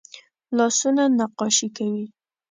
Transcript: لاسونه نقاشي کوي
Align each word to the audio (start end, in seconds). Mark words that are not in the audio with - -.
لاسونه 0.57 1.03
نقاشي 1.19 1.67
کوي 1.75 2.03